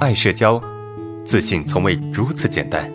[0.00, 0.58] 爱社交，
[1.26, 2.90] 自信从未如此简单。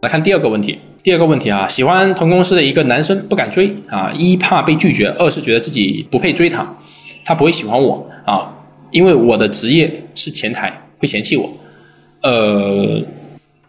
[0.00, 6.74] 来看第二个问题，第二个问题啊，喜欢同公司的一个男生不敢追啊，一怕被拒绝，二是觉得自己不配追他，
[7.22, 8.56] 他不会喜欢我啊，
[8.92, 11.46] 因为我的职业是前台，会嫌弃我。
[12.22, 13.02] 呃，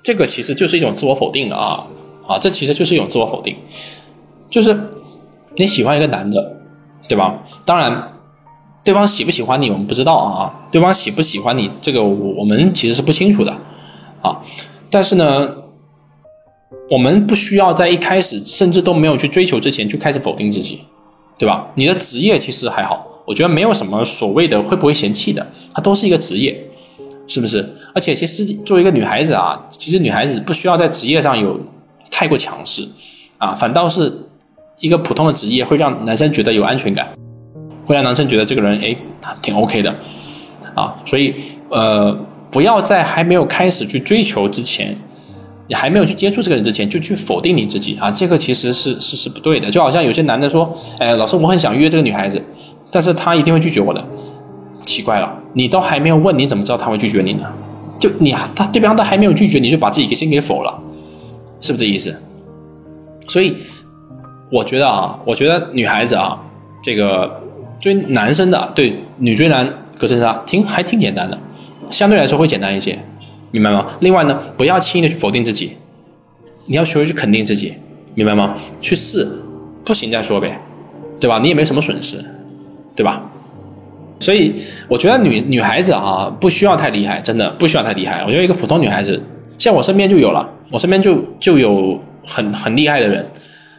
[0.02, 1.86] 这个其实就是一种自我否定的啊
[2.26, 3.58] 啊，这其实就是一种自我否定，
[4.50, 4.74] 就是
[5.58, 6.58] 你喜欢一个男的，
[7.08, 7.44] 对吧？
[7.66, 8.14] 当然，
[8.84, 13.52] 对方喜不喜欢你我们不知道啊，对方喜不喜欢你这个我们其实是不清楚的
[14.22, 14.42] 啊，
[14.90, 15.56] 但是呢。
[16.90, 20.82] 我们不需要在一开始甚至都没有去追求之前就开始否定自己，
[21.38, 21.68] 对吧？
[21.76, 26.70] 你的职业其实还好，我觉得没有什么所谓的会不会嫌弃的，它都是一个职业，
[27.28, 27.74] 是不是？
[27.94, 31.60] 而且其实作为一个女孩子啊，其实女孩子不需要在职业上有
[32.10, 32.88] 太过强势
[33.38, 34.26] 啊，反倒是
[34.80, 37.08] 一个普通的职业会让男生觉得有安全感，
[37.86, 38.96] 会让男生觉得这个人哎
[39.42, 39.96] 挺 OK 的
[40.76, 41.34] 啊，所以
[41.70, 42.18] 呃
[42.52, 44.98] 不要在还没有开始去追求之前。
[45.70, 49.70] 你还没有去接触这个人之前，就去否定你自己啊，这个其实是是是不对的。
[49.70, 52.42] 就好像有些男的说，哎，老师，我很想约这个女孩子，
[52.90, 54.02] 但是他一定会拒绝我的。
[54.86, 57.54] 奇怪了，你都还没有问，你怎么知道他会拒绝你呢？
[58.00, 60.82] 就你他对方都还没有拒绝，你就把自己给先给否了，
[61.60, 62.16] 是不是这意思？
[63.28, 63.58] 所以
[64.50, 66.40] 我觉得啊，我觉得女孩子啊，
[66.82, 67.42] 这个
[67.80, 71.38] 追男生的对女追男隔层纱，挺还挺简单的，
[71.90, 72.98] 相对来说会简单一些。
[73.52, 73.86] 明白吗？
[74.02, 75.78] 另外呢，不要轻易的去否定自己，
[76.66, 77.74] 你要学会去肯定自己，
[78.14, 78.56] 明白吗？
[78.82, 79.28] 去试，
[79.86, 80.60] 不行再说呗，
[81.20, 81.40] 对吧？
[81.40, 82.24] 你也没什么损失，
[82.96, 83.24] 对吧？
[84.20, 84.54] 所以
[84.90, 88.24] 我觉得女女孩子啊，不需要太厉害，真的不需要太厉害。
[88.26, 89.22] 我觉得一个普通女孩子，
[89.58, 93.26] 像我身边就有了，我身边就就有很很厉害的人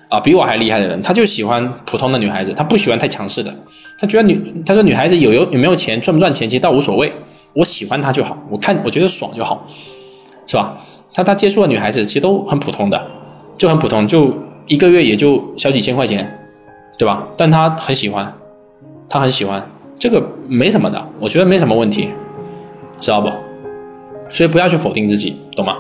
[0.09, 3.55] 啊，比我还厉害的人，他就喜欢普通的女孩子，他不喜欢太强势的，
[3.99, 7.13] 他觉得女他说女孩子有有有没有钱，赚不赚钱，其实倒无所谓。
[7.55, 9.67] 我喜欢他就好，我看我觉得爽就好，
[10.47, 10.77] 是吧？
[11.13, 13.11] 他他接触的女孩子其实都很普通的，
[13.57, 14.33] 就很普通，就
[14.67, 16.39] 一个月也就小几千块钱，
[16.97, 17.27] 对吧？
[17.37, 18.33] 但他很喜欢，
[19.09, 19.69] 他很喜欢，
[19.99, 22.11] 这个没什么的，我觉得没什么问题，
[23.01, 23.29] 知道不？
[24.31, 25.77] 所以不要去否定自己，懂吗？